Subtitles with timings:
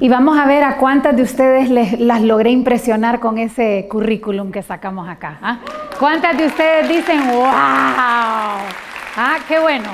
[0.00, 4.50] Y vamos a ver a cuántas de ustedes les, las logré impresionar con ese currículum
[4.50, 5.38] que sacamos acá.
[5.40, 5.60] ¿ah?
[6.00, 7.44] ¿Cuántas de ustedes dicen, wow?
[7.46, 9.88] Ah, qué bueno.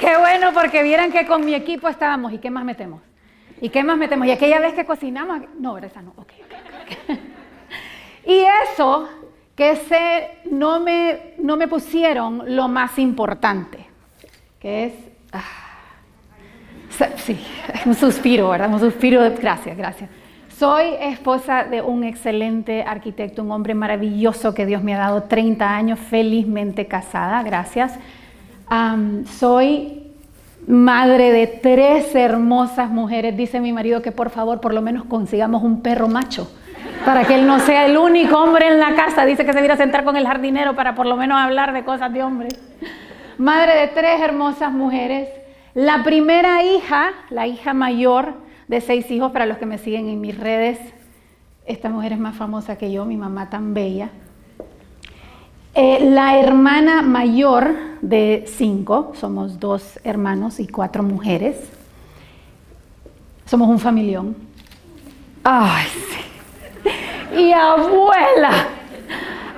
[0.00, 2.32] Qué bueno porque vieran que con mi equipo estábamos.
[2.32, 3.02] ¿Y qué más metemos?
[3.60, 4.26] ¿Y qué más metemos?
[4.26, 6.14] Y aquella vez que cocinamos, no, esa no.
[6.16, 6.32] Ok,
[6.82, 7.18] ok,
[8.26, 9.08] y eso
[9.54, 13.86] que se, no, me, no me pusieron lo más importante,
[14.58, 14.94] que es...
[15.32, 15.63] Ah,
[17.16, 17.38] Sí,
[17.86, 18.72] un suspiro, ¿verdad?
[18.72, 20.10] Un suspiro de gracias, gracias.
[20.56, 25.68] Soy esposa de un excelente arquitecto, un hombre maravilloso que Dios me ha dado 30
[25.68, 27.98] años, felizmente casada, gracias.
[29.38, 30.02] soy
[30.68, 33.36] madre de tres hermosas mujeres.
[33.36, 36.48] Dice mi marido que por favor por lo menos consigamos un perro macho
[37.04, 39.26] para que él no sea el único hombre en la casa.
[39.26, 41.82] Dice que se viene a sentar con el jardinero para por lo menos hablar de
[41.82, 42.54] cosas de hombres.
[43.38, 45.28] Madre de tres hermosas mujeres
[45.74, 48.34] la primera hija, la hija mayor
[48.68, 50.78] de seis hijos, para los que me siguen en mis redes,
[51.66, 54.10] esta mujer es más famosa que yo, mi mamá tan bella.
[55.74, 61.56] Eh, la hermana mayor de cinco, somos dos hermanos y cuatro mujeres.
[63.44, 64.36] Somos un familión.
[65.42, 67.40] Ay, sí.
[67.40, 68.68] Y abuela,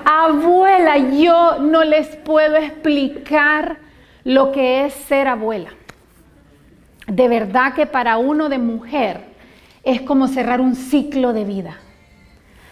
[0.07, 3.77] abuela, yo no les puedo explicar
[4.25, 5.69] lo que es ser abuela
[7.07, 9.21] de verdad que para uno de mujer
[9.83, 11.77] es como cerrar un ciclo de vida.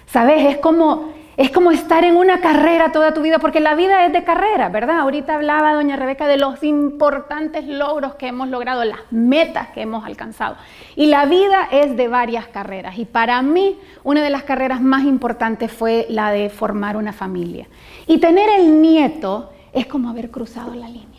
[0.06, 0.44] ¿Sabes?
[0.46, 4.12] Es como, es como estar en una carrera toda tu vida, porque la vida es
[4.12, 5.00] de carrera, ¿verdad?
[5.00, 10.04] Ahorita hablaba doña Rebeca de los importantes logros que hemos logrado, las metas que hemos
[10.04, 10.56] alcanzado.
[10.96, 12.98] Y la vida es de varias carreras.
[12.98, 17.68] Y para mí, una de las carreras más importantes fue la de formar una familia.
[18.06, 21.13] Y tener el nieto es como haber cruzado la línea.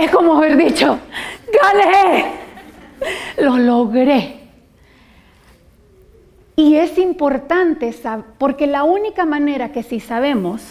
[0.00, 0.98] Es como haber dicho,
[1.62, 2.32] gané,
[3.38, 4.38] lo logré.
[6.56, 7.94] Y es importante
[8.36, 10.62] porque la única manera que si sabemos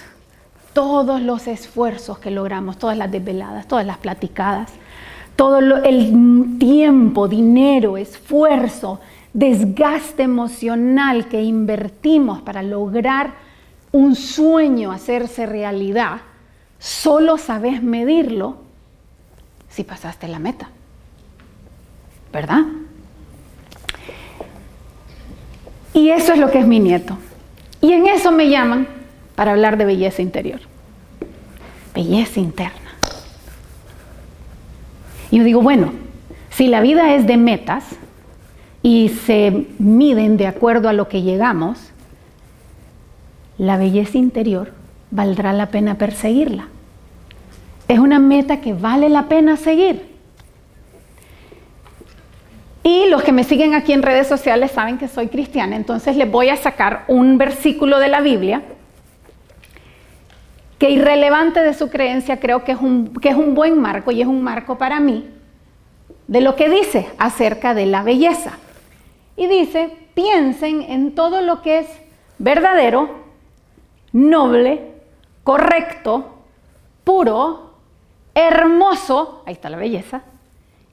[0.73, 4.71] todos los esfuerzos que logramos, todas las desveladas, todas las platicadas,
[5.35, 8.99] todo el tiempo, dinero, esfuerzo,
[9.33, 13.33] desgaste emocional que invertimos para lograr
[13.91, 16.17] un sueño hacerse realidad,
[16.79, 18.66] solo sabes medirlo
[19.77, 20.69] si pasaste la meta.
[22.33, 22.63] ¿Verdad?
[25.93, 27.15] Y eso es lo que es mi nieto.
[27.79, 28.87] Y en eso me llaman
[29.35, 30.61] para hablar de belleza interior.
[31.93, 32.89] Belleza interna.
[35.29, 35.91] Y yo digo, bueno,
[36.49, 37.83] si la vida es de metas
[38.81, 41.91] y se miden de acuerdo a lo que llegamos,
[43.59, 44.73] la belleza interior
[45.11, 46.67] valdrá la pena perseguirla
[47.87, 50.15] es una meta que vale la pena seguir.
[52.83, 56.29] Y los que me siguen aquí en redes sociales saben que soy cristiana, entonces les
[56.29, 58.61] voy a sacar un versículo de la Biblia
[60.79, 64.21] que irrelevante de su creencia creo que es un, que es un buen marco y
[64.21, 65.27] es un marco para mí
[66.27, 68.51] de lo que dice acerca de la belleza.
[69.35, 71.87] Y dice, piensen en todo lo que es
[72.37, 73.09] verdadero,
[74.11, 74.93] noble,
[75.43, 76.43] correcto,
[77.03, 77.66] puro,
[78.37, 80.21] hermoso, ahí está la belleza,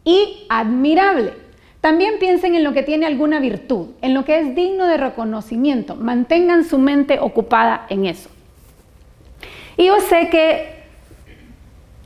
[0.03, 1.34] y admirable.
[1.82, 5.94] También piensen en lo que tiene alguna virtud, en lo que es digno de reconocimiento.
[5.94, 8.31] Mantengan su mente ocupada en eso.
[9.77, 10.84] Y yo sé que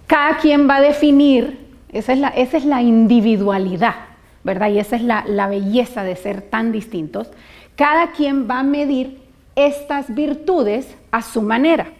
[0.09, 3.95] cada quien va a definir, esa es la, esa es la individualidad,
[4.43, 4.71] ¿verdad?
[4.71, 7.31] Y esa es la, la belleza de ser tan distintos.
[7.77, 9.21] Cada quien va a medir
[9.55, 11.93] estas virtudes a su manera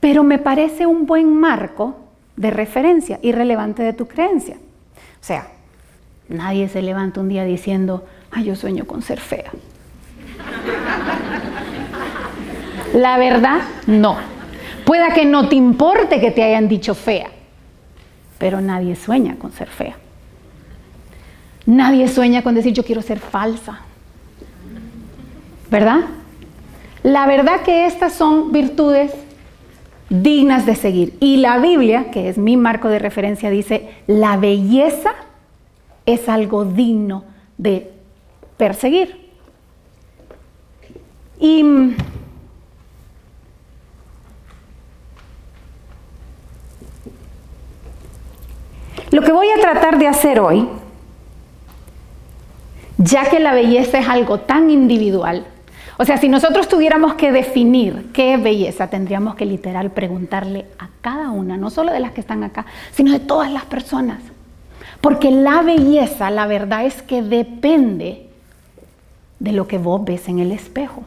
[0.00, 1.96] pero me parece un buen marco
[2.36, 4.56] de referencia y relevante de tu creencia.
[4.56, 5.48] O sea,
[6.28, 9.50] nadie se levanta un día diciendo, ay, yo sueño con ser fea.
[12.94, 14.16] La verdad, no.
[14.84, 17.28] Pueda que no te importe que te hayan dicho fea,
[18.38, 19.96] pero nadie sueña con ser fea.
[21.66, 23.80] Nadie sueña con decir yo quiero ser falsa.
[25.70, 26.00] ¿Verdad?
[27.02, 29.12] La verdad que estas son virtudes
[30.10, 31.16] dignas de seguir.
[31.20, 35.14] Y la Biblia, que es mi marco de referencia, dice, la belleza
[36.04, 37.24] es algo digno
[37.56, 37.92] de
[38.56, 39.30] perseguir.
[41.38, 41.96] Y mm,
[49.12, 50.68] lo que voy a tratar de hacer hoy,
[52.98, 55.46] ya que la belleza es algo tan individual,
[56.00, 61.28] o sea, si nosotros tuviéramos que definir qué belleza, tendríamos que literal preguntarle a cada
[61.28, 64.18] una, no solo de las que están acá, sino de todas las personas.
[65.02, 68.30] Porque la belleza, la verdad es que depende
[69.40, 71.02] de lo que vos ves en el espejo.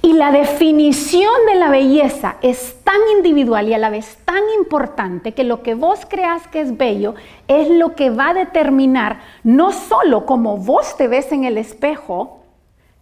[0.00, 5.32] Y la definición de la belleza es tan individual y a la vez tan importante
[5.32, 7.16] que lo que vos creas que es bello
[7.48, 12.39] es lo que va a determinar no solo cómo vos te ves en el espejo,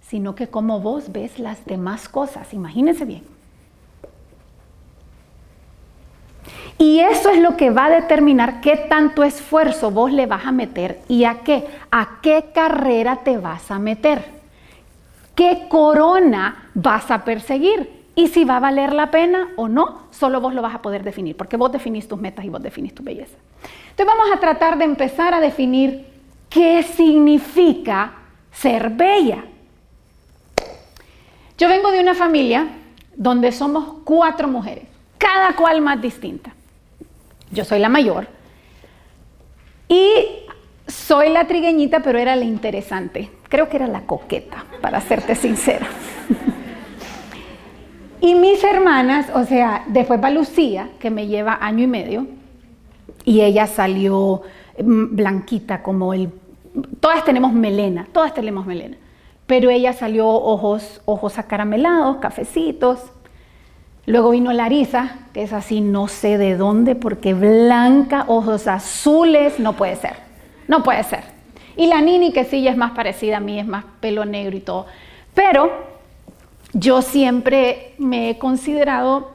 [0.09, 2.53] sino que cómo vos ves las demás cosas.
[2.55, 3.23] Imagínense bien.
[6.79, 10.53] Y eso es lo que va a determinar qué tanto esfuerzo vos le vas a
[10.53, 14.39] meter y a qué, a qué carrera te vas a meter
[15.39, 20.41] qué corona vas a perseguir y si va a valer la pena o no, solo
[20.41, 23.05] vos lo vas a poder definir, porque vos definís tus metas y vos definís tu
[23.05, 23.37] belleza.
[23.91, 26.07] Entonces vamos a tratar de empezar a definir
[26.51, 28.15] qué significa
[28.51, 29.45] ser bella.
[31.59, 32.69] Yo vengo de una familia
[33.17, 34.85] donde somos cuatro mujeres,
[35.19, 36.53] cada cual más distinta.
[37.51, 38.29] Yo soy la mayor
[39.89, 40.09] y
[40.87, 43.31] soy la trigueñita, pero era la interesante.
[43.49, 45.89] Creo que era la coqueta, para serte sincera.
[48.21, 52.27] y mis hermanas, o sea, después va Lucía, que me lleva año y medio,
[53.25, 54.43] y ella salió
[54.81, 56.31] mm, blanquita como el...
[57.01, 58.97] Todas tenemos melena, todas tenemos melena,
[59.49, 63.01] pero ella salió ojos, ojos acaramelados, cafecitos.
[64.05, 69.73] Luego vino Larisa, que es así, no sé de dónde, porque blanca, ojos azules, no
[69.73, 70.17] puede ser.
[70.69, 71.25] No puede ser.
[71.77, 74.55] Y la Nini, que sí, ya es más parecida a mí, es más pelo negro
[74.55, 74.85] y todo.
[75.33, 75.73] Pero
[76.75, 79.33] yo siempre me he considerado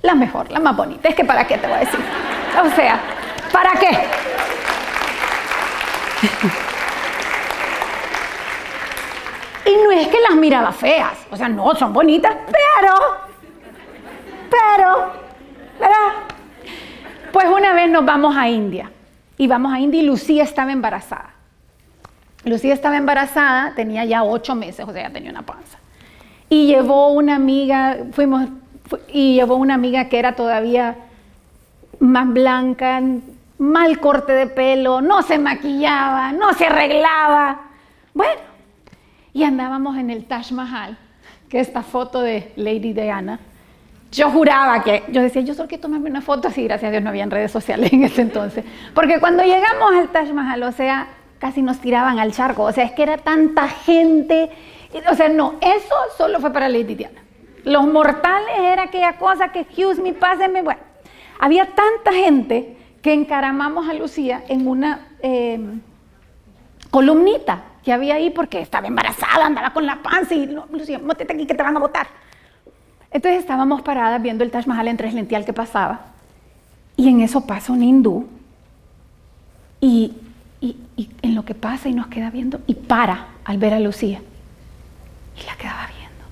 [0.00, 1.10] la mejor, la más bonita.
[1.10, 2.00] Es que para qué te voy a decir.
[2.64, 3.00] O sea,
[3.52, 3.98] ¿para qué?
[9.66, 12.94] Y no es que las miraba feas, o sea, no, son bonitas, pero,
[14.48, 15.12] pero,
[15.80, 16.26] ¿verdad?
[17.32, 18.90] Pues una vez nos vamos a India
[19.36, 21.34] y vamos a India y Lucía estaba embarazada.
[22.44, 25.78] Lucía estaba embarazada, tenía ya ocho meses, o sea, ya tenía una panza.
[26.48, 28.48] Y llevó una amiga, fuimos,
[29.08, 30.96] y llevó una amiga que era todavía
[31.98, 33.02] más blanca,
[33.58, 37.62] mal corte de pelo, no se maquillaba, no se arreglaba.
[38.14, 38.40] Bueno,
[39.36, 40.96] y andábamos en el Taj Mahal,
[41.48, 43.38] que es esta foto de Lady Diana
[44.12, 47.02] yo juraba que, yo decía, yo solo que tomarme una foto así, gracias a Dios
[47.02, 48.64] no había redes sociales en ese entonces.
[48.94, 52.84] Porque cuando llegamos al Taj Mahal, o sea, casi nos tiraban al charco, o sea,
[52.84, 54.50] es que era tanta gente,
[55.10, 57.20] o sea, no, eso solo fue para Lady Diana.
[57.64, 60.80] Los mortales era aquella cosa que, excuse me, pásenme, bueno.
[61.38, 65.80] Había tanta gente que encaramamos a Lucía en una em,
[66.90, 71.46] columnita que había ahí porque estaba embarazada, andaba con la panza y, Lucía, métete aquí
[71.46, 72.08] que te van a botar.
[73.12, 76.00] Entonces estábamos paradas viendo el Taj Mahal en tres lential que pasaba
[76.96, 78.26] y en eso pasa un hindú
[79.80, 80.14] y,
[81.22, 84.20] en lo que pasa y nos queda viendo y para al ver a Lucía
[85.40, 86.26] y la quedaba viendo.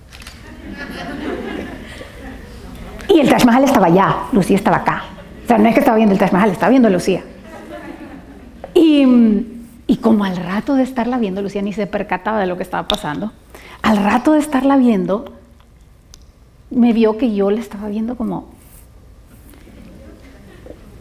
[3.14, 5.04] Y el Taj Mahal estaba allá, Lucía estaba acá.
[5.44, 7.22] O sea, no es que estaba viendo el Taj Mahal, estaba viendo a Lucía.
[8.74, 9.53] Y,
[9.94, 12.88] y como al rato de estarla viendo, Lucía ni se percataba de lo que estaba
[12.88, 13.30] pasando,
[13.80, 15.32] al rato de estarla viendo,
[16.70, 18.52] me vio que yo le estaba viendo como...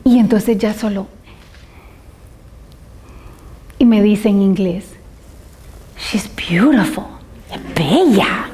[0.03, 1.07] Y entonces ya solo...
[3.79, 4.93] Y me dice en inglés,
[5.97, 7.05] She's beautiful,
[7.51, 8.45] es bella.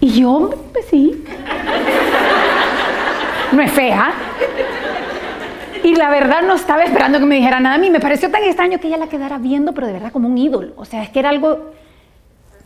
[0.00, 1.24] Y yo, pues sí.
[3.52, 4.12] No es fea.
[5.84, 7.90] Y la verdad no estaba esperando que me dijera nada a mí.
[7.90, 10.72] Me pareció tan extraño que ella la quedara viendo, pero de verdad como un ídolo.
[10.76, 11.72] O sea, es que era algo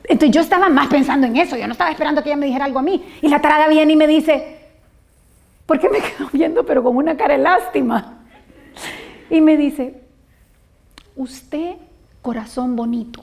[0.04, 2.64] entonces yo estaba más pensando en eso, yo no estaba esperando que ella me dijera
[2.64, 3.04] algo a mí.
[3.20, 4.58] Y la tarada viene y me dice,
[5.66, 8.18] ¿por qué me quedo viendo pero con una cara de lástima?
[9.30, 10.00] Y me dice,
[11.16, 11.76] usted
[12.20, 13.22] corazón bonito.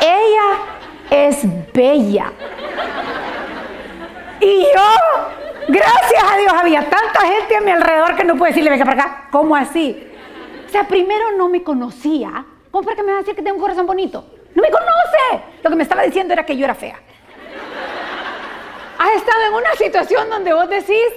[0.00, 2.32] Ella es bella.
[4.40, 8.70] Y yo, gracias a Dios, había tanta gente a mi alrededor que no puedo decirle,
[8.70, 10.08] venga para acá, ¿cómo así?
[10.66, 12.46] O sea, primero no me conocía.
[12.70, 14.24] ¿Cómo para que me va a decir que tengo un corazón bonito?
[14.54, 15.44] No me conoce.
[15.62, 16.98] Lo que me estaba diciendo era que yo era fea.
[18.98, 21.08] Has estado en una situación donde vos decís,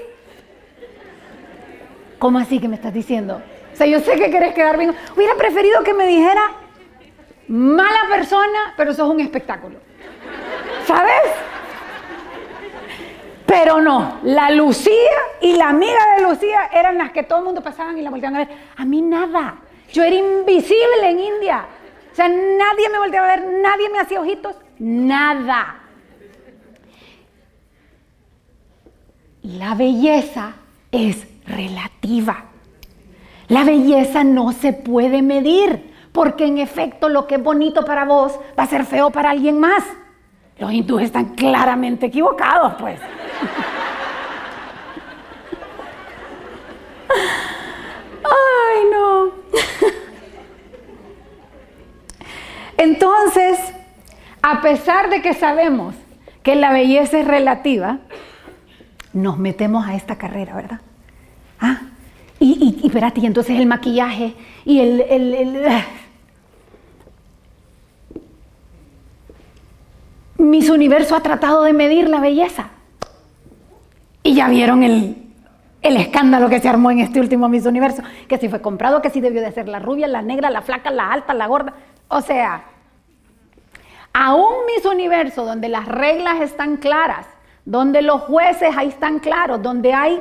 [2.19, 3.41] ¿cómo así que me estás diciendo?
[3.71, 4.93] O sea, yo sé que querés quedar bien.
[5.15, 6.51] Hubiera preferido que me dijera,
[7.47, 9.79] mala persona, pero sos un espectáculo.
[10.85, 11.21] ¿Sabes?
[13.45, 14.91] Pero no, la Lucía
[15.41, 18.35] y la amiga de Lucía eran las que todo el mundo pasaban y la volteaban
[18.35, 18.57] a ver.
[18.75, 19.57] A mí nada.
[19.91, 21.65] Yo era invisible en India.
[22.11, 25.81] O sea, nadie me volteaba a ver, nadie me hacía ojitos, nada.
[29.43, 30.53] La belleza
[30.91, 32.45] es relativa.
[33.47, 38.39] La belleza no se puede medir, porque en efecto lo que es bonito para vos
[38.57, 39.83] va a ser feo para alguien más.
[40.57, 42.99] Los hindúes están claramente equivocados, pues.
[48.23, 49.31] Ay, no.
[52.77, 53.59] Entonces,
[54.41, 55.95] a pesar de que sabemos
[56.43, 57.99] que la belleza es relativa,
[59.13, 60.81] nos metemos a esta carrera, ¿verdad?
[61.59, 61.81] Ah,
[62.39, 64.35] y, y, espérate, y entonces el maquillaje
[64.65, 65.65] y el, el, el.
[70.37, 72.69] Miss Universo ha tratado de medir la belleza.
[74.25, 75.15] Y ya vieron el,
[75.83, 79.11] el escándalo que se armó en este último Miss Universo, que si fue comprado, que
[79.11, 81.75] si debió de ser la rubia, la negra, la flaca, la alta, la gorda.
[82.07, 82.63] O sea,
[84.11, 87.27] a un Miss Universo donde las reglas están claras,
[87.65, 90.19] donde los jueces ahí están claros, donde hay,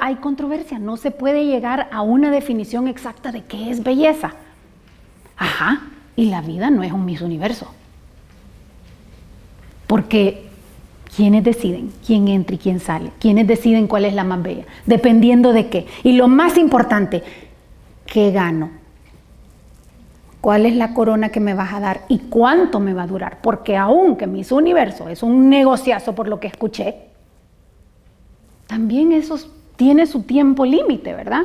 [0.00, 4.32] hay controversia, no se puede llegar a una definición exacta de qué es belleza.
[5.36, 5.80] Ajá,
[6.16, 7.72] y la vida no es un Miss Universo.
[9.86, 10.50] Porque
[11.14, 13.10] ¿Quiénes deciden quién entra y quién sale?
[13.18, 14.64] ¿Quiénes deciden cuál es la más bella?
[14.86, 15.86] Dependiendo de qué.
[16.02, 17.22] Y lo más importante,
[18.06, 18.70] ¿qué gano?
[20.40, 23.38] ¿Cuál es la corona que me vas a dar y cuánto me va a durar?
[23.42, 26.96] Porque aunque mis universo es un negociazo por lo que escuché,
[28.66, 29.38] también eso
[29.76, 31.42] tiene su tiempo límite, ¿verdad?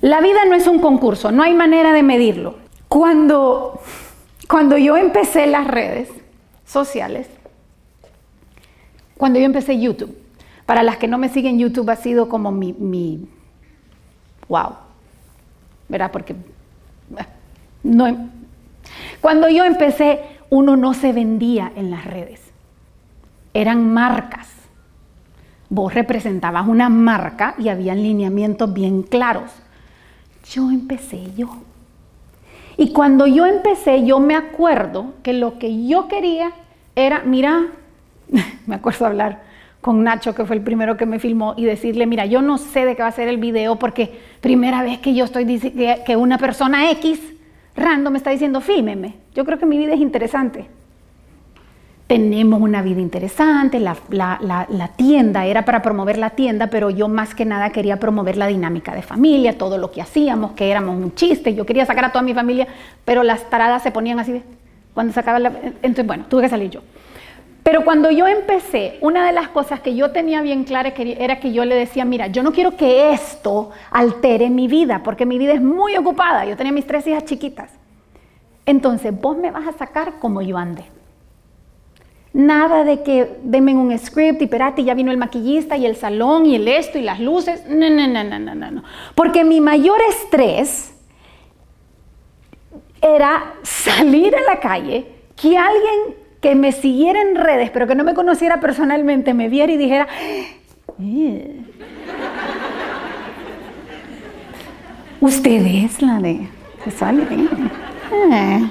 [0.00, 2.56] La vida no es un concurso, no hay manera de medirlo.
[2.88, 3.78] Cuando,
[4.48, 6.08] cuando yo empecé las redes,
[6.72, 7.28] sociales.
[9.16, 10.16] Cuando yo empecé YouTube,
[10.66, 13.28] para las que no me siguen, YouTube ha sido como mi,
[14.48, 14.70] wow,
[15.88, 16.10] ¿verdad?
[16.10, 17.26] Porque eh,
[17.82, 18.30] no,
[19.20, 22.40] cuando yo empecé, uno no se vendía en las redes,
[23.54, 24.48] eran marcas.
[25.68, 29.50] Vos representabas una marca y había lineamientos bien claros.
[30.50, 31.62] Yo empecé yo.
[32.76, 36.52] Y cuando yo empecé, yo me acuerdo que lo que yo quería
[36.96, 37.66] era, mira,
[38.66, 39.42] me acuerdo hablar
[39.80, 42.84] con Nacho, que fue el primero que me filmó, y decirle, mira, yo no sé
[42.84, 46.16] de qué va a ser el video porque primera vez que yo estoy diciendo que
[46.16, 47.20] una persona X
[47.74, 49.14] random me está diciendo, fílmeme.
[49.34, 50.66] Yo creo que mi vida es interesante.
[52.12, 57.34] Tenemos una vida interesante, la, la, tienda era para promover la tienda, pero yo más
[57.34, 61.14] que nada quería promover la dinámica de familia, todo lo que hacíamos, que éramos un
[61.14, 61.54] chiste.
[61.54, 62.68] Yo quería sacar a toda mi familia,
[63.06, 64.42] pero las taradas se ponían así de,
[64.92, 65.52] cuando sacaba la...
[65.80, 66.82] Entonces, bueno, tuve que salir yo.
[67.62, 71.54] Pero cuando yo empecé, una de las cosas que yo tenía bien clara era que
[71.54, 75.54] yo le decía, mira, yo no quiero que esto altere mi vida, porque mi vida
[75.54, 76.44] es muy ocupada.
[76.44, 77.70] Yo tenía mis tres hijas chiquitas.
[78.66, 80.84] Entonces, vos me vas a sacar como yo ande.
[82.34, 86.46] Nada de que denme un script y espérate, ya vino el maquillista y el salón
[86.46, 87.64] y el esto y las luces.
[87.68, 88.82] No, no, no, no, no, no.
[89.14, 90.94] Porque mi mayor estrés
[93.02, 98.02] era salir a la calle, que alguien que me siguiera en redes, pero que no
[98.02, 100.08] me conociera personalmente, me viera y dijera,
[105.20, 106.48] usted es la de
[106.82, 107.22] que sale.
[108.32, 108.68] Eh.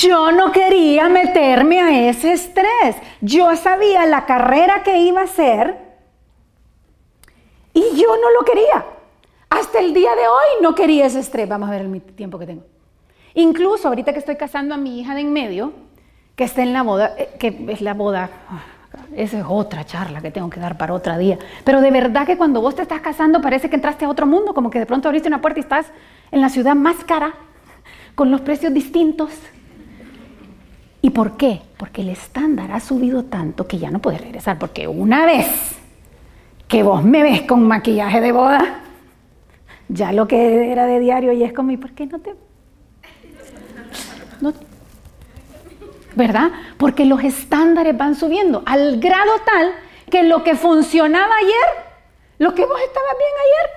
[0.00, 2.96] Yo no quería meterme a ese estrés.
[3.20, 5.76] Yo sabía la carrera que iba a hacer
[7.74, 8.84] y yo no lo quería.
[9.50, 11.48] Hasta el día de hoy no quería ese estrés.
[11.48, 12.62] Vamos a ver el tiempo que tengo.
[13.34, 15.72] Incluso ahorita que estoy casando a mi hija de en medio,
[16.36, 18.62] que está en la boda, eh, que es la boda, ah,
[19.16, 21.38] esa es otra charla que tengo que dar para otro día.
[21.64, 24.54] Pero de verdad que cuando vos te estás casando parece que entraste a otro mundo,
[24.54, 25.86] como que de pronto abriste una puerta y estás
[26.30, 27.34] en la ciudad más cara,
[28.14, 29.30] con los precios distintos.
[31.00, 31.62] ¿Y por qué?
[31.76, 35.46] Porque el estándar ha subido tanto que ya no puedes regresar, porque una vez
[36.66, 38.80] que vos me ves con maquillaje de boda,
[39.88, 42.34] ya lo que era de diario y es como, ¿y por qué no te...
[46.14, 46.50] ¿Verdad?
[46.78, 49.72] Porque los estándares van subiendo al grado tal
[50.10, 51.84] que lo que funcionaba ayer,
[52.38, 53.70] lo que vos estabas bien ayer,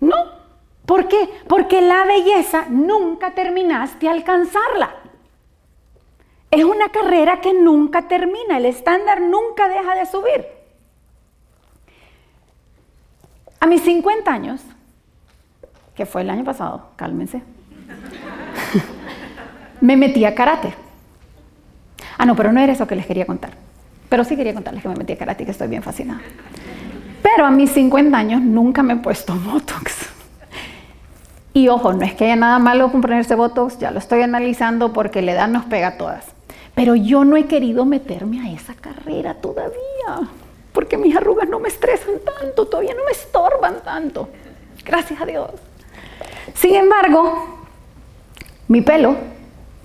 [0.00, 0.44] no.
[0.86, 1.28] ¿Por qué?
[1.46, 4.94] Porque la belleza nunca terminaste alcanzarla.
[6.54, 10.46] Es una carrera que nunca termina, el estándar nunca deja de subir.
[13.58, 14.60] A mis 50 años,
[15.96, 17.42] que fue el año pasado, cálmense,
[19.80, 20.72] me metí a karate.
[22.18, 23.50] Ah, no, pero no era eso que les quería contar.
[24.08, 26.20] Pero sí quería contarles que me metí a karate que estoy bien fascinada.
[27.20, 30.08] Pero a mis 50 años nunca me he puesto Botox.
[31.52, 34.92] Y ojo, no es que haya nada malo con ponerse Botox, ya lo estoy analizando
[34.92, 36.34] porque la edad nos pega a todas.
[36.74, 40.28] Pero yo no he querido meterme a esa carrera todavía,
[40.72, 44.28] porque mis arrugas no me estresan tanto, todavía no me estorban tanto.
[44.84, 45.50] Gracias a Dios.
[46.54, 47.64] Sin embargo,
[48.68, 49.16] mi pelo,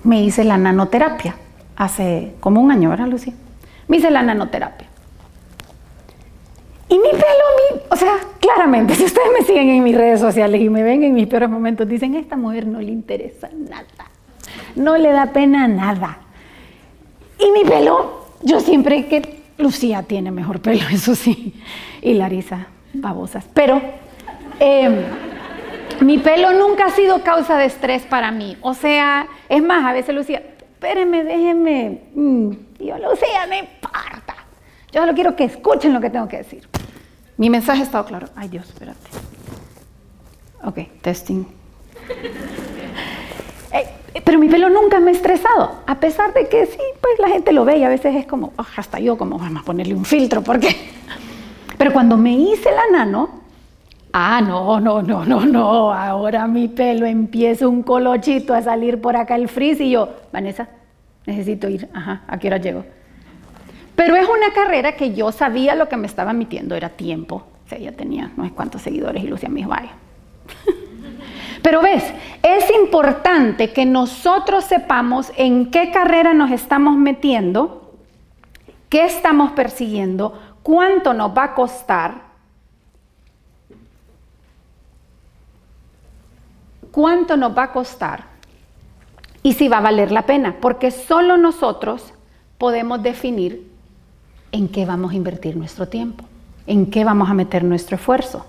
[0.03, 1.35] me hice la nanoterapia
[1.75, 3.33] hace como un año, ¿verdad, Lucy?
[3.87, 4.87] Me hice la nanoterapia.
[6.89, 10.69] Y mi pelo, o sea, claramente, si ustedes me siguen en mis redes sociales y
[10.69, 13.85] me ven en mis peores momentos, dicen, a esta mujer no le interesa nada,
[14.75, 16.17] no le da pena nada.
[17.39, 21.53] Y mi pelo, yo siempre que Lucía tiene mejor pelo, eso sí,
[22.01, 23.45] y Larisa, babosas.
[23.53, 23.81] Pero
[24.59, 24.95] em,
[26.01, 28.57] mi pelo nunca ha sido causa de estrés para mí.
[28.61, 32.01] O sea, es más, a veces Lucía, espérenme, déjenme.
[32.13, 34.35] Mm, yo, Lucía, no importa.
[34.91, 36.67] Yo solo quiero que escuchen lo que tengo que decir.
[37.37, 38.27] Mi mensaje ha estado claro.
[38.35, 38.99] Ay, Dios, espérate.
[40.63, 41.45] Ok, testing.
[44.23, 47.51] Pero mi pelo nunca me ha estresado, a pesar de que sí, pues la gente
[47.51, 50.05] lo ve y a veces es como, oh, hasta yo, como vamos a ponerle un
[50.05, 50.69] filtro, porque.
[51.77, 53.29] Pero cuando me hice la nano,
[54.11, 59.15] ah, no, no, no, no, no, ahora mi pelo empieza un colochito a salir por
[59.15, 60.67] acá el frizz y yo, Vanessa,
[61.25, 62.83] necesito ir, ajá, ¿a qué hora llego?
[63.95, 67.43] Pero es una carrera que yo sabía lo que me estaba metiendo, era tiempo.
[67.65, 69.91] O sea, ya tenía no sé cuántos seguidores y Lucia me dijo, vaya.
[71.61, 72.03] Pero ves,
[72.41, 77.93] es importante que nosotros sepamos en qué carrera nos estamos metiendo,
[78.87, 82.29] qué estamos persiguiendo, cuánto nos va a costar,
[86.91, 88.25] cuánto nos va a costar
[89.43, 92.13] y si va a valer la pena, porque solo nosotros
[92.57, 93.69] podemos definir
[94.51, 96.23] en qué vamos a invertir nuestro tiempo,
[96.67, 98.45] en qué vamos a meter nuestro esfuerzo.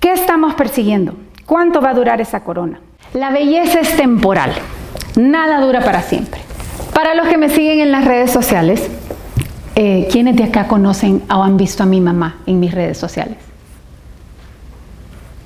[0.00, 1.14] ¿Qué estamos persiguiendo?
[1.46, 2.80] ¿Cuánto va a durar esa corona?
[3.12, 4.52] La belleza es temporal,
[5.16, 6.40] nada dura para siempre.
[6.94, 8.88] Para los que me siguen en las redes sociales,
[9.74, 13.36] eh, ¿quiénes de acá conocen o han visto a mi mamá en mis redes sociales?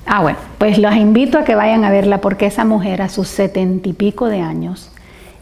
[0.05, 3.27] Ah, bueno, pues los invito a que vayan a verla porque esa mujer a sus
[3.27, 4.91] setenta y pico de años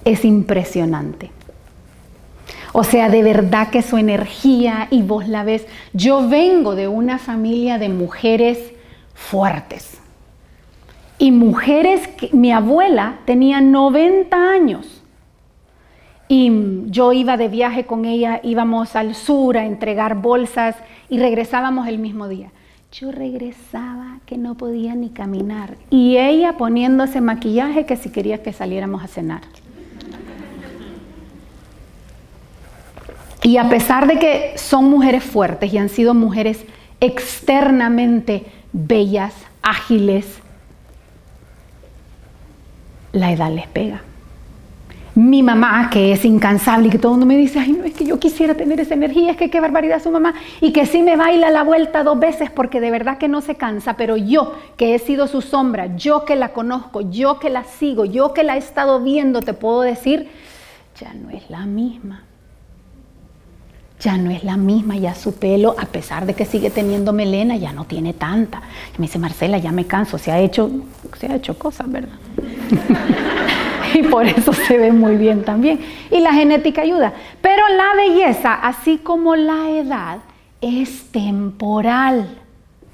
[0.06, 1.32] es impresionante.
[2.74, 5.65] O sea, de verdad que su energía y vos la ves.
[5.93, 8.60] Yo vengo de una familia de mujeres
[9.13, 10.00] fuertes.
[11.20, 15.04] Y mujeres mi abuela tenía 90 años.
[16.30, 16.52] Y
[16.88, 20.76] yo iba de viaje con ella, íbamos al sur a entregar bolsas
[21.10, 22.52] y regresábamos el mismo día.
[22.92, 28.54] Yo regresaba que no podía ni caminar y ella poniéndose maquillaje que si quería que
[28.54, 29.42] saliéramos a cenar.
[33.44, 36.66] Y a pesar de que son mujeres fuertes y han sido mujeres
[37.00, 40.42] externamente bellas, ágiles,
[43.18, 44.02] la edad les pega.
[45.16, 47.96] Mi mamá, que es incansable y que todo el mundo me dice, ay, no, es
[47.96, 51.02] que yo quisiera tener esa energía, es que qué barbaridad su mamá, y que sí
[51.02, 54.54] me baila la vuelta dos veces porque de verdad que no se cansa, pero yo
[54.78, 58.44] que he sido su sombra, yo que la conozco, yo que la sigo, yo que
[58.44, 60.30] la he estado viendo, te puedo decir,
[61.00, 62.27] ya no es la misma
[64.00, 67.56] ya no es la misma, ya su pelo, a pesar de que sigue teniendo melena,
[67.56, 68.62] ya no tiene tanta.
[68.98, 70.70] Me dice, Marcela, ya me canso, se ha hecho,
[71.18, 72.18] se ha hecho cosas, ¿verdad?
[73.96, 75.80] y por eso se ve muy bien también.
[76.12, 77.14] Y la genética ayuda.
[77.42, 80.20] Pero la belleza, así como la edad,
[80.62, 82.28] es temporal.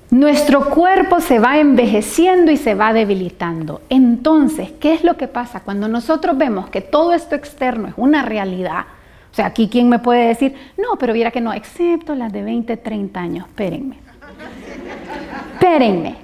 [0.09, 3.81] Nuestro cuerpo se va envejeciendo y se va debilitando.
[3.89, 8.21] Entonces, ¿qué es lo que pasa cuando nosotros vemos que todo esto externo es una
[8.21, 8.85] realidad?
[9.33, 12.43] O sea, aquí quién me puede decir, no, pero viera que no, excepto las de
[12.43, 13.97] 20, 30 años, espérenme.
[15.53, 16.17] Espérenme,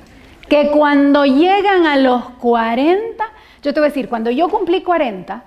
[0.47, 3.23] que cuando llegan a los 40,
[3.63, 5.43] yo te voy a decir, cuando yo cumplí 40,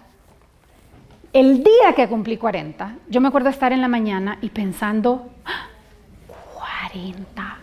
[1.32, 5.28] el día que cumplí 40, yo me acuerdo estar en la mañana y pensando,
[6.90, 7.58] 40,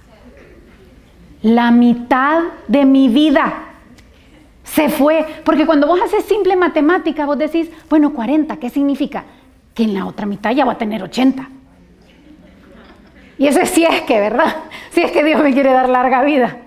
[1.42, 3.66] la mitad de mi vida
[4.64, 9.26] se fue, porque cuando vos haces simple matemática, vos decís, bueno, 40, ¿qué significa?
[9.80, 11.48] Que en la otra mitad ya va a tener 80.
[13.38, 14.58] Y eso sí es que, ¿verdad?
[14.92, 16.58] Si es que Dios me quiere dar larga vida.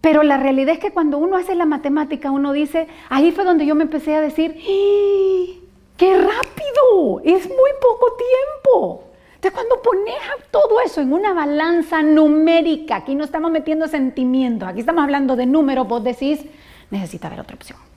[0.00, 3.66] Pero la realidad es que cuando uno hace la matemática, uno dice, ahí fue donde
[3.66, 4.56] yo me empecé a decir,
[5.96, 7.20] ¡qué rápido!
[7.22, 9.04] Es muy poco tiempo.
[9.36, 10.16] Entonces cuando pones
[10.50, 15.46] todo eso en una balanza numérica, aquí no estamos metiendo sentimientos, aquí estamos hablando de
[15.46, 16.44] números, vos decís,
[16.90, 17.91] necesita ver otra opción.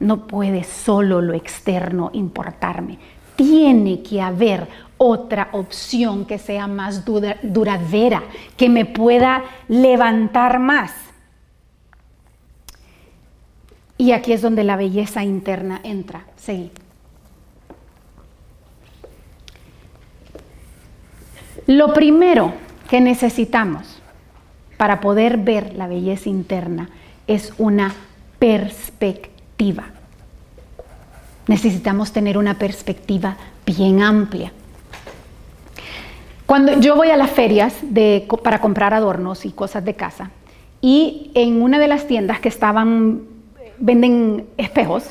[0.00, 2.98] No puede solo lo externo importarme.
[3.36, 8.22] Tiene que haber otra opción que sea más duradera,
[8.56, 10.92] que me pueda levantar más.
[13.96, 16.24] Y aquí es donde la belleza interna entra.
[16.36, 16.70] Sí.
[21.66, 22.54] Lo primero
[22.88, 24.00] que necesitamos
[24.76, 26.88] para poder ver la belleza interna
[27.26, 27.94] es una
[28.38, 29.39] perspectiva.
[31.46, 34.52] Necesitamos tener una perspectiva bien amplia.
[36.46, 37.74] Cuando yo voy a las ferias
[38.42, 40.30] para comprar adornos y cosas de casa,
[40.80, 43.22] y en una de las tiendas que estaban,
[43.78, 45.04] venden espejos,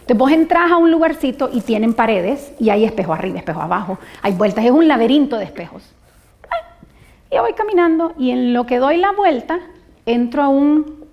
[0.00, 3.98] entonces vos entras a un lugarcito y tienen paredes y hay espejo arriba, espejo abajo,
[4.22, 5.94] hay vueltas, es un laberinto de espejos.
[7.30, 9.60] Y yo voy caminando y en lo que doy la vuelta,
[10.04, 11.04] entro a un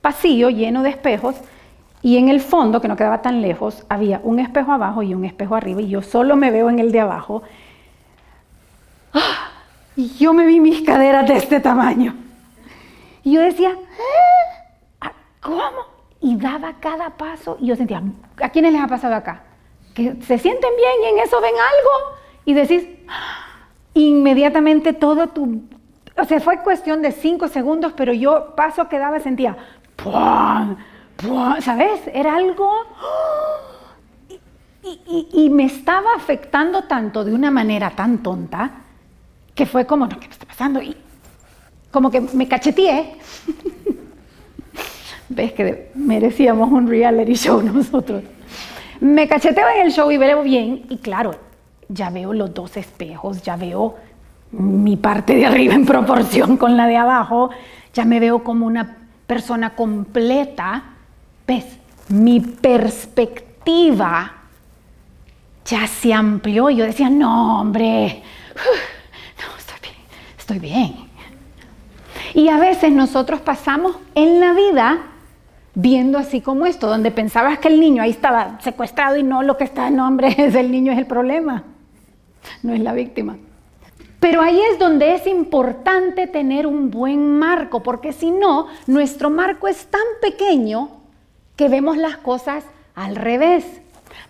[0.00, 1.34] pasillo lleno de espejos
[2.02, 5.24] y en el fondo, que no quedaba tan lejos, había un espejo abajo y un
[5.24, 7.42] espejo arriba y yo solo me veo en el de abajo
[9.96, 12.16] y yo me vi mis caderas de este tamaño.
[13.22, 13.76] Y yo decía,
[15.00, 15.92] ah, ¿cómo?
[16.20, 18.02] Y daba cada paso y yo sentía,
[18.40, 19.44] ¿a quiénes les ha pasado acá?
[19.94, 25.62] Que se sienten bien y en eso ven algo y decís, ah", inmediatamente todo tu...
[26.18, 29.56] O sea, fue cuestión de cinco segundos, pero yo paso que daba sentía,
[31.60, 32.00] ¿sabes?
[32.12, 32.70] Era algo...
[35.34, 38.82] y me estaba afectando tanto de una manera tan tonta
[39.54, 40.80] que fue como, ¿qué me está pasando?
[40.82, 40.96] Y
[41.90, 43.16] como que me cacheteé.
[45.28, 48.22] Ves que merecíamos un reality show nosotros.
[49.00, 51.32] Me cacheteo en el show y veo bien y claro,
[51.88, 53.96] ya veo los dos espejos, ya veo
[54.52, 57.50] mi parte de arriba en proporción con la de abajo,
[57.92, 60.84] ya me veo como una persona completa.
[61.46, 61.64] ¿Ves?
[62.08, 64.32] Mi perspectiva
[65.64, 66.70] ya se amplió.
[66.70, 68.22] Yo decía, no, hombre,
[70.38, 70.94] estoy bien.
[72.34, 75.06] Y a veces nosotros pasamos en la vida
[75.74, 79.56] viendo así como esto, donde pensabas que el niño ahí estaba secuestrado y no lo
[79.56, 81.64] que está, no hombre, es el niño es el problema,
[82.62, 83.36] no es la víctima.
[84.20, 89.66] Pero ahí es donde es importante tener un buen marco, porque si no, nuestro marco
[89.66, 91.01] es tan pequeño
[91.56, 93.64] que vemos las cosas al revés.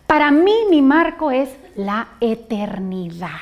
[0.07, 3.41] Para mí mi marco es la eternidad.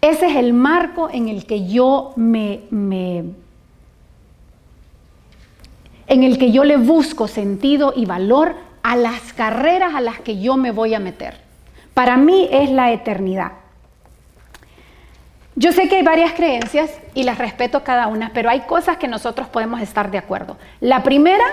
[0.00, 3.34] Ese es el marco en el que yo me, en
[6.08, 10.56] el que yo le busco sentido y valor a las carreras a las que yo
[10.56, 11.40] me voy a meter.
[11.94, 13.52] Para mí es la eternidad.
[15.54, 19.06] Yo sé que hay varias creencias y las respeto cada una, pero hay cosas que
[19.06, 20.56] nosotros podemos estar de acuerdo.
[20.80, 21.44] La primera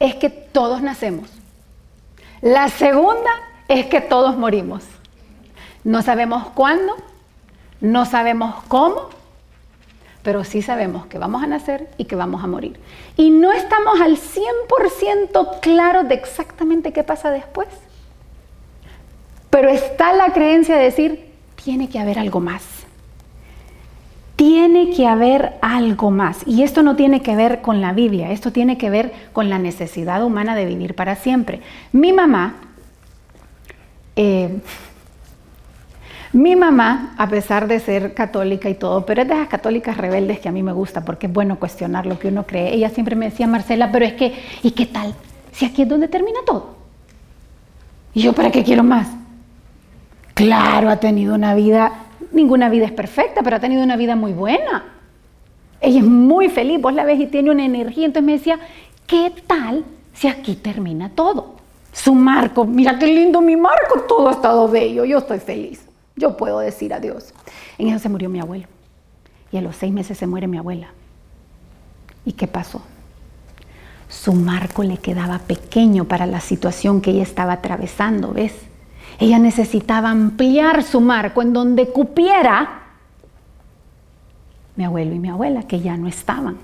[0.00, 1.30] es que todos nacemos.
[2.40, 3.30] La segunda
[3.68, 4.84] es que todos morimos.
[5.84, 6.96] No sabemos cuándo,
[7.80, 9.08] no sabemos cómo,
[10.22, 12.78] pero sí sabemos que vamos a nacer y que vamos a morir.
[13.16, 17.68] Y no estamos al 100% claros de exactamente qué pasa después.
[19.50, 22.62] Pero está la creencia de decir, tiene que haber algo más.
[24.36, 26.46] Tiene que haber algo más.
[26.46, 29.58] Y esto no tiene que ver con la Biblia, esto tiene que ver con la
[29.58, 31.62] necesidad humana de vivir para siempre.
[31.92, 32.56] Mi mamá,
[34.14, 34.60] eh,
[36.32, 40.38] mi mamá, a pesar de ser católica y todo, pero es de esas católicas rebeldes
[40.38, 42.74] que a mí me gusta porque es bueno cuestionar lo que uno cree.
[42.74, 45.14] Ella siempre me decía, Marcela, pero es que, ¿y qué tal?
[45.52, 46.76] Si aquí es donde termina todo.
[48.12, 49.08] Y yo, ¿para qué quiero más?
[50.34, 54.32] Claro, ha tenido una vida, ninguna vida es perfecta, pero ha tenido una vida muy
[54.32, 54.84] buena.
[55.80, 58.06] Ella es muy feliz, vos la ves y tiene una energía.
[58.06, 58.58] Entonces me decía,
[59.06, 59.84] ¿qué tal
[60.14, 61.56] si aquí termina todo?
[61.92, 65.86] Su marco, mira qué lindo mi marco, todo ha estado bello, yo estoy feliz.
[66.14, 67.32] Yo puedo decir adiós.
[67.78, 68.66] En eso se murió mi abuelo.
[69.52, 70.88] Y a los seis meses se muere mi abuela.
[72.24, 72.82] ¿Y qué pasó?
[74.08, 78.54] Su marco le quedaba pequeño para la situación que ella estaba atravesando, ¿ves?
[79.18, 82.82] Ella necesitaba ampliar su marco en donde cupiera
[84.76, 86.58] mi abuelo y mi abuela, que ya no estaban.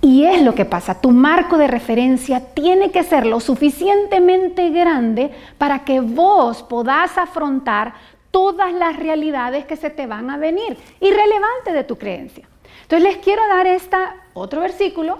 [0.00, 5.32] Y es lo que pasa, tu marco de referencia tiene que ser lo suficientemente grande
[5.58, 7.94] para que vos podás afrontar
[8.30, 12.46] todas las realidades que se te van a venir, irrelevante de tu creencia.
[12.82, 13.96] Entonces les quiero dar este
[14.34, 15.18] otro versículo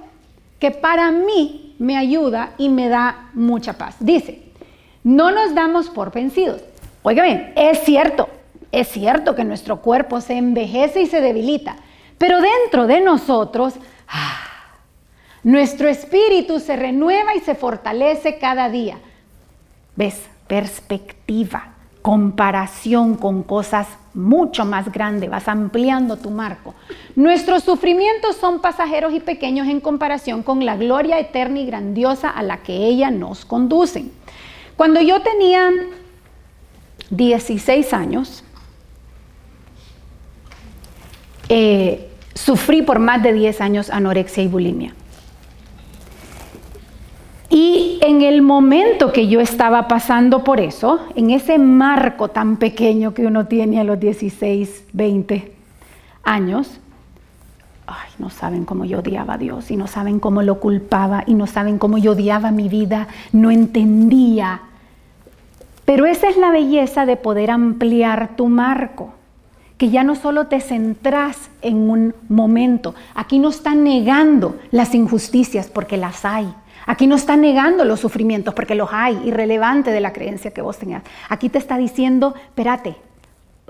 [0.61, 3.97] que para mí me ayuda y me da mucha paz.
[3.99, 4.46] Dice,
[5.07, 6.63] no nos damos por vencidos.
[7.05, 8.29] Oiga bien, es cierto,
[8.73, 11.77] es cierto que nuestro cuerpo se envejece y se debilita,
[12.19, 13.75] pero dentro de nosotros...
[14.09, 14.43] ¡ah!
[15.45, 18.99] Nuestro espíritu se renueva y se fortalece cada día.
[19.95, 20.21] ¿Ves?
[20.49, 21.73] Perspectiva.
[22.03, 26.73] comparación con cosas mucho más grandes, vas ampliando tu marco.
[27.17, 32.45] Nuestros sufrimientos son pasajeros y pequeños en comparación con la gloria eterna y grandiosa a
[32.45, 34.05] la que ella nos conduce.
[34.77, 35.71] Cuando yo tenía
[37.11, 38.45] 16 años,
[41.49, 44.95] eh, sufrí por más de 10 años anorexia y bulimia.
[47.49, 53.15] Y en el momento que yo estaba pasando por eso, en ese marco tan pequeño
[53.15, 55.53] que uno tiene a los 16, 20
[56.23, 56.81] años,
[57.87, 61.35] ay, no saben cómo yo odiaba a Dios y no saben cómo lo culpaba y
[61.35, 64.63] no saben cómo yo odiaba mi vida, no entendía.
[65.85, 69.15] Pero esa es la belleza de poder ampliar tu marco,
[69.79, 75.69] que ya no solo te centras en un momento, aquí no está negando las injusticias
[75.69, 76.53] porque las hay
[76.87, 80.79] Aquí no está negando los sufrimientos porque los hay, irrelevante de la creencia que vos
[80.79, 81.03] tengas.
[81.29, 82.97] Aquí te está diciendo, espérate,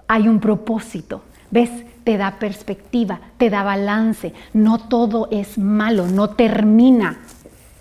[0.07, 1.23] hay un propósito.
[1.51, 1.71] ¿Ves?
[2.07, 4.33] Te da perspectiva, te da balance.
[4.53, 7.19] No todo es malo, no termina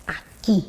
[0.04, 0.66] aquí.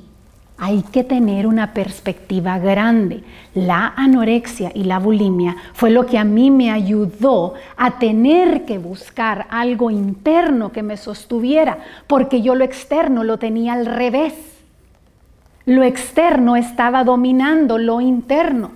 [0.60, 3.24] Hay que tener una perspectiva grande.
[3.56, 8.78] La anorexia y la bulimia fue lo que a mí me ayudó a tener que
[8.78, 14.36] buscar algo interno que me sostuviera, porque yo lo externo lo tenía al revés.
[15.66, 18.70] Lo externo estaba dominando lo interno.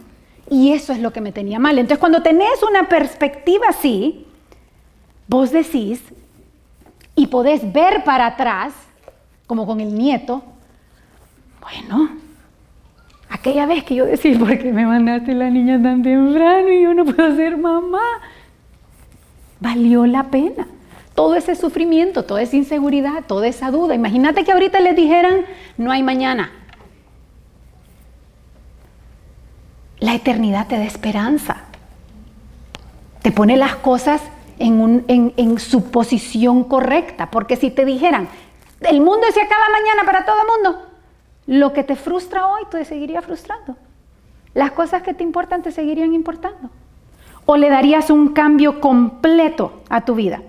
[0.50, 1.78] Y eso es lo que me tenía mal.
[1.78, 4.26] Entonces cuando tenés una perspectiva así,
[5.32, 6.04] vos decís
[7.15, 8.74] y podés ver para atrás,
[9.48, 10.44] como con el nieto,
[11.62, 12.10] bueno,
[13.30, 16.94] aquella vez que yo decía, ¿por qué me mandaste la niña tan temprano y yo
[16.94, 18.04] no puedo ser mamá?
[19.62, 20.67] Valió la pena.
[21.15, 23.96] Todo ese sufrimiento, toda esa inseguridad, toda esa duda.
[23.96, 25.46] Imagínate que ahorita les dijeran,
[25.78, 26.52] no hay mañana.
[30.00, 31.63] La eternidad te da esperanza.
[33.22, 34.22] Te pone las cosas
[34.62, 37.32] en, su posición correcta.
[37.32, 38.28] Porque si te dijeran,
[38.82, 40.86] el mundo se acaba mañana para todo el mundo,
[41.47, 43.76] lo que te frustra hoy te seguiría frustrando.
[44.54, 46.69] Las cosas que te importan te seguirían importando.
[47.45, 50.41] O le darías un cambio completo a tu vida.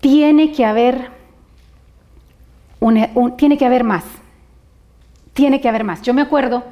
[0.00, 1.10] Tiene que haber,
[3.36, 4.04] tiene que haber más.
[5.32, 6.02] Tiene que haber más.
[6.02, 6.62] Yo me acuerdo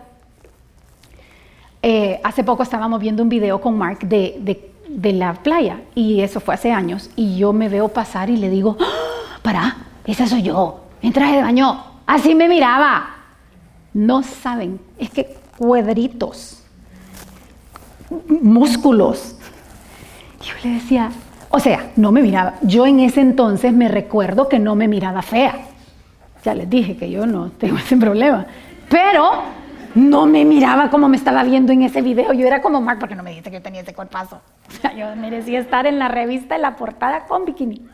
[1.86, 4.72] eh, hace poco estábamos viendo un video con Mark de,
[5.12, 8.76] la playa y eso fue hace años y yo me veo pasar y le digo,
[8.80, 9.38] ¡Ah!
[9.42, 9.76] para,
[10.06, 13.10] esa soy yo, en de baño, así me miraba.
[13.92, 16.62] No saben, es que cuadritos,
[18.28, 19.36] músculos.
[20.42, 21.10] Yo le decía,
[21.50, 25.22] o sea, no me miraba, yo en ese entonces me recuerdo que no me miraba
[25.22, 25.68] fea.
[26.44, 28.46] Ya les dije que yo no tengo ese problema,
[28.88, 29.42] pero
[29.94, 32.32] no me miraba como me estaba viendo en ese video.
[32.32, 34.40] Yo era como Mark, porque no me dijiste que yo tenía ese cuerpazo.
[34.68, 37.86] O sea, yo merecía estar en la revista, en la portada con bikini.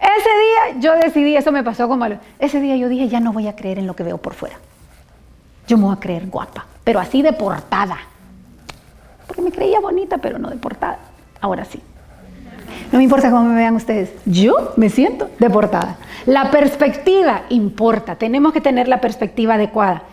[0.00, 2.06] Ese día yo decidí, eso me pasó como...
[2.38, 4.56] Ese día yo dije, ya no voy a creer en lo que veo por fuera.
[5.66, 7.98] Yo me voy a creer guapa, pero así de portada.
[9.26, 10.98] Porque me creía bonita, pero no de portada.
[11.40, 11.80] Ahora sí.
[12.92, 14.12] No me importa cómo me vean ustedes.
[14.24, 15.98] Yo me siento deportada.
[16.26, 18.16] La perspectiva importa.
[18.16, 20.04] Tenemos que tener la perspectiva adecuada.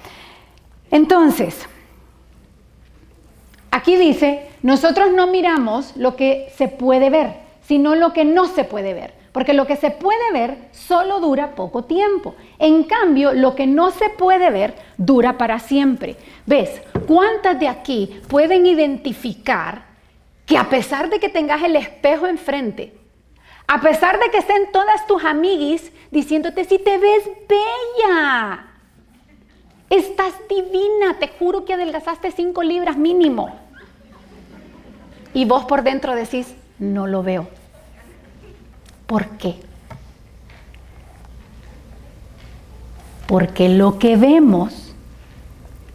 [0.89, 1.67] Entonces,
[3.71, 7.35] aquí dice, nosotros no miramos lo que se puede ver,
[7.67, 9.13] sino lo que no se puede ver.
[9.31, 12.35] Porque lo que se puede ver solo dura poco tiempo.
[12.59, 16.17] En cambio, lo que no se puede ver dura para siempre.
[16.45, 16.81] ¿Ves?
[17.07, 19.90] ¿Cuántas de aquí pueden identificar
[20.51, 22.93] que a pesar de que tengas el espejo enfrente,
[23.69, 28.67] a pesar de que estén todas tus amiguis diciéndote si te ves bella,
[29.89, 33.55] estás divina, te juro que adelgazaste cinco libras mínimo.
[35.33, 37.47] Y vos por dentro decís, no lo veo.
[39.07, 39.55] ¿Por qué?
[43.25, 44.93] Porque lo que vemos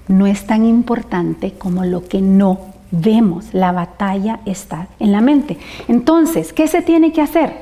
[0.09, 5.59] no es tan importante como lo que no vemos, la batalla está en la mente.
[5.89, 7.53] Entonces, ¿qué se tiene que hacer?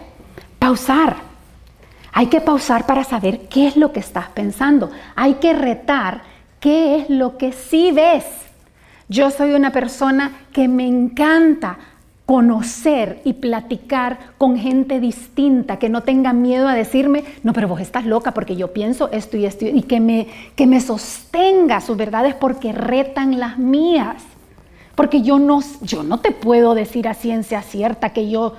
[0.58, 1.16] Pausar.
[2.12, 4.90] Hay que pausar para saber qué es lo que estás pensando.
[5.16, 6.22] Hay que retar
[6.60, 8.24] qué es lo que sí ves.
[9.08, 11.78] Yo soy una persona que me encanta
[12.26, 17.80] conocer y platicar con gente distinta, que no tenga miedo a decirme, no, pero vos
[17.80, 21.96] estás loca porque yo pienso esto y esto, y que me, que me sostenga sus
[21.96, 24.22] verdades porque retan las mías.
[24.94, 28.54] Porque yo no, yo no te puedo decir a ciencia cierta que yo,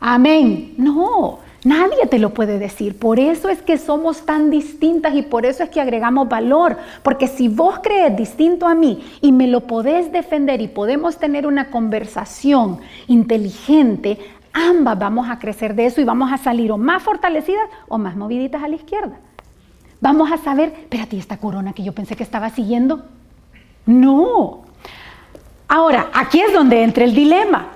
[0.00, 0.74] amén.
[0.76, 2.98] No, Nadie te lo puede decir.
[2.98, 6.78] Por eso es que somos tan distintas y por eso es que agregamos valor.
[7.02, 11.46] Porque si vos crees distinto a mí y me lo podés defender y podemos tener
[11.46, 14.18] una conversación inteligente,
[14.54, 18.16] ambas vamos a crecer de eso y vamos a salir o más fortalecidas o más
[18.16, 19.18] moviditas a la izquierda.
[20.00, 23.04] Vamos a saber, espérate, ¿y esta corona que yo pensé que estaba siguiendo?
[23.84, 24.62] No.
[25.72, 27.68] Ahora, aquí es donde entra el dilema.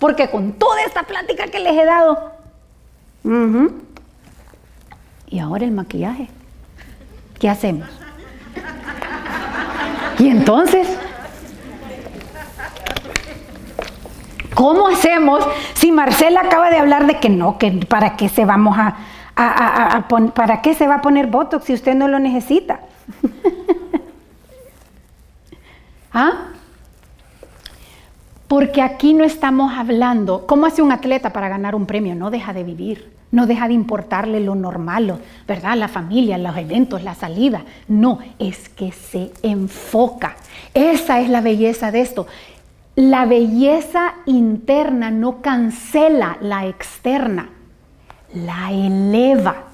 [0.00, 2.32] Porque con toda esta plática que les he dado,
[5.28, 6.28] y ahora el maquillaje,
[7.38, 7.88] ¿qué hacemos?
[10.18, 10.88] Y entonces,
[14.54, 18.76] ¿cómo hacemos si Marcela acaba de hablar de que no, que para qué se vamos
[18.76, 18.96] a,
[20.34, 22.80] para qué se va a poner Botox si usted no lo necesita?
[26.12, 26.48] ¿Ah?
[28.52, 32.14] Porque aquí no estamos hablando, ¿cómo hace un atleta para ganar un premio?
[32.14, 35.74] No deja de vivir, no deja de importarle lo normal, ¿verdad?
[35.74, 37.62] La familia, los eventos, la salida.
[37.88, 40.36] No, es que se enfoca.
[40.74, 42.26] Esa es la belleza de esto.
[42.94, 47.48] La belleza interna no cancela la externa,
[48.34, 49.64] la eleva,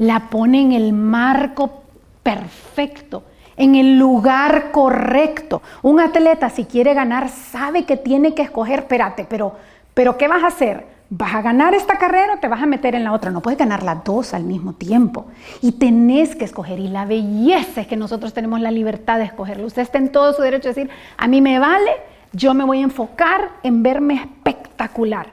[0.00, 1.84] la pone en el marco
[2.24, 3.22] perfecto
[3.60, 5.60] en el lugar correcto.
[5.82, 9.54] Un atleta si quiere ganar sabe que tiene que escoger, espérate, pero,
[9.92, 10.86] pero ¿qué vas a hacer?
[11.10, 13.30] ¿Vas a ganar esta carrera o te vas a meter en la otra?
[13.30, 15.26] No puedes ganar las dos al mismo tiempo.
[15.60, 16.78] Y tenés que escoger.
[16.78, 19.66] Y la belleza es que nosotros tenemos la libertad de escogerlo.
[19.66, 21.90] Usted está en todo su derecho de decir, a mí me vale,
[22.32, 25.26] yo me voy a enfocar en verme espectacular.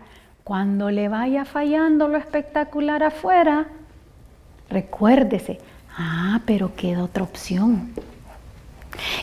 [0.44, 3.68] Cuando le vaya fallando lo espectacular afuera,
[4.70, 5.60] recuérdese,
[5.98, 7.94] ah, pero queda otra opción.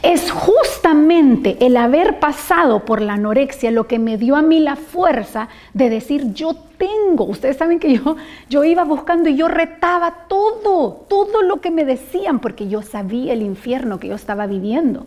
[0.03, 4.77] Es justamente el haber pasado por la anorexia lo que me dio a mí la
[4.77, 7.25] fuerza de decir yo tengo.
[7.25, 8.17] Ustedes saben que yo,
[8.49, 13.33] yo iba buscando y yo retaba todo, todo lo que me decían porque yo sabía
[13.33, 15.07] el infierno que yo estaba viviendo.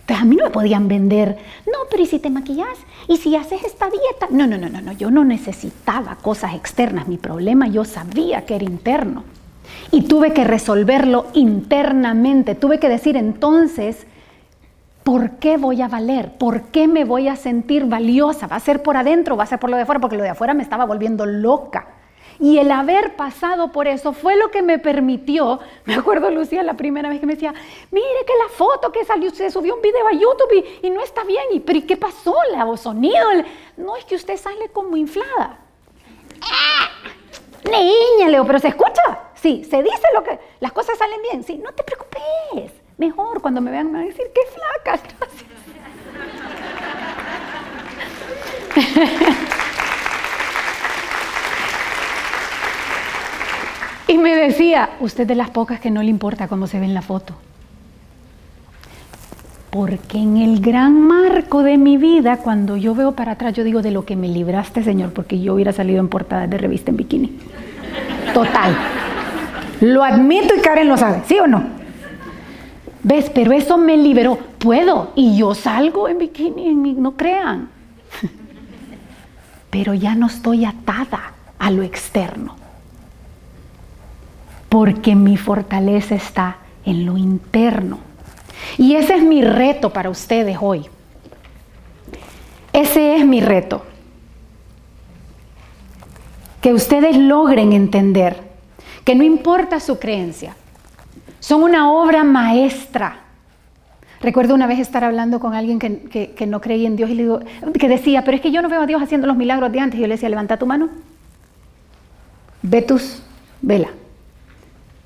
[0.00, 2.78] Entonces a mí no me podían vender, no, pero ¿y si te maquillas?
[3.08, 4.28] ¿Y si haces esta dieta?
[4.30, 8.56] No, no, no, no, no, yo no necesitaba cosas externas, mi problema yo sabía que
[8.56, 9.24] era interno.
[9.90, 14.06] Y tuve que resolverlo internamente, tuve que decir entonces,
[15.02, 16.36] ¿por qué voy a valer?
[16.36, 18.46] ¿Por qué me voy a sentir valiosa?
[18.46, 20.00] ¿Va a ser por adentro o va a ser por lo de afuera?
[20.00, 21.88] Porque lo de afuera me estaba volviendo loca.
[22.40, 26.74] Y el haber pasado por eso fue lo que me permitió, me acuerdo Lucía la
[26.74, 27.54] primera vez que me decía,
[27.90, 31.24] mire que la foto que salió, usted subió un video a YouTube y, no está
[31.24, 32.36] bien, y, pero ¿y qué pasó?
[32.52, 33.26] ¿La sonido?
[33.76, 35.58] No, es que usted sale como inflada.
[36.42, 36.88] ¡Ah!
[37.64, 39.27] Niña, Leo, pero se escucha.
[39.40, 41.44] Sí, se dice lo que, las cosas salen bien.
[41.44, 42.72] Sí, no te preocupes.
[42.96, 44.98] Mejor cuando me vean me van a decir, qué flaca
[54.08, 56.94] y me decía, usted de las pocas que no le importa cómo se ve en
[56.94, 57.34] la foto.
[59.70, 63.82] Porque en el gran marco de mi vida, cuando yo veo para atrás, yo digo
[63.82, 66.96] de lo que me libraste, Señor, porque yo hubiera salido en portada de revista en
[66.96, 67.38] bikini.
[68.32, 68.76] Total.
[69.80, 71.78] Lo admito y Karen lo sabe, ¿sí o no?
[73.02, 73.30] ¿Ves?
[73.30, 74.36] Pero eso me liberó.
[74.58, 75.12] Puedo.
[75.14, 77.68] Y yo salgo en bikini, en no crean.
[79.70, 82.56] Pero ya no estoy atada a lo externo.
[84.68, 87.98] Porque mi fortaleza está en lo interno.
[88.76, 90.86] Y ese es mi reto para ustedes hoy.
[92.72, 93.84] Ese es mi reto.
[96.60, 98.47] Que ustedes logren entender
[99.08, 100.54] que no importa su creencia,
[101.40, 103.20] son una obra maestra.
[104.20, 107.40] Recuerdo una vez estar hablando con alguien que, no creía en Dios y le digo,
[107.80, 109.98] que decía, pero es que yo no veo a Dios haciendo los milagros de antes.
[109.98, 110.90] Y yo le decía, levanta tu mano,
[112.60, 113.22] ve tus,
[113.62, 113.88] vela,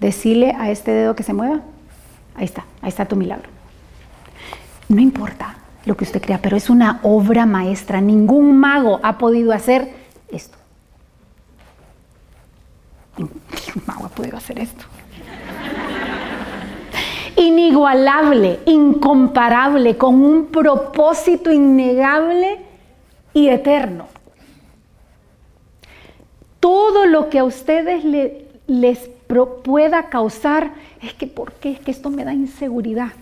[0.01, 1.61] decile a este dedo que se mueva,
[2.35, 3.51] ahí está, ahí está tu milagro.
[4.89, 8.01] No importa lo que usted crea, pero es una obra maestra.
[8.01, 9.95] Ningún mago ha podido hacer
[10.33, 10.59] esto.
[13.87, 14.85] Ha podido hacer esto
[17.37, 22.59] inigualable, incomparable, con un propósito innegable
[23.35, 24.07] y eterno.
[26.61, 28.05] Todo lo que a ustedes
[28.67, 29.11] les
[29.65, 31.73] pueda causar es que, ¿por qué?
[31.73, 33.13] Es que esto me da inseguridad.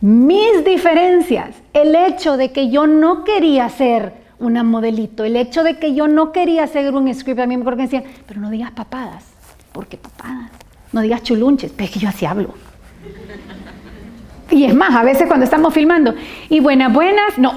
[0.00, 5.78] Mis diferencias, el hecho de que yo no quería ser una modelito, el hecho de
[5.78, 8.50] que yo no quería ser un script, a mí me acuerdo que decían, pero no
[8.50, 9.24] digas papadas,
[9.72, 10.50] porque papadas
[10.92, 12.54] no digas chulunches, pero es que yo así hablo.
[14.50, 16.14] Y es más, a veces cuando estamos filmando,
[16.48, 17.52] y buenas, buenas, no.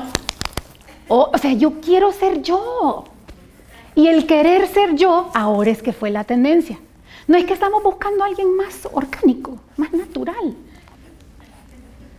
[1.08, 3.06] O, sea, yo quiero ser yo.
[3.96, 6.80] Y el querer ser yo ahora es que fue la tendencia.
[7.28, 10.56] No es que estamos buscando a alguien más orgánico, más natural.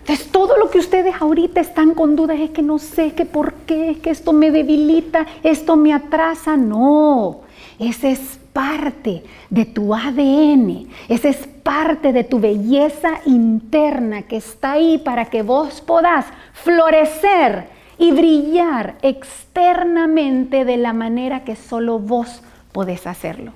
[0.01, 3.53] Entonces, todo lo que ustedes ahorita están con dudas es que no sé, que por
[3.67, 6.57] qué, es que esto me debilita, esto me atrasa.
[6.57, 7.43] No,
[7.79, 14.73] ese es parte de tu ADN, esa es parte de tu belleza interna que está
[14.73, 22.43] ahí para que vos podás florecer y brillar externamente de la manera que solo vos
[22.73, 23.53] podés hacerlo.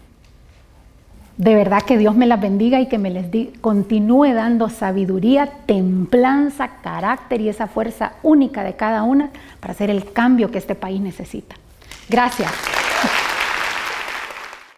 [1.36, 3.26] De verdad que Dios me las bendiga y que me les
[3.60, 10.12] continúe dando sabiduría, templanza, carácter y esa fuerza única de cada una para hacer el
[10.12, 11.56] cambio que este país necesita.
[12.08, 12.52] Gracias.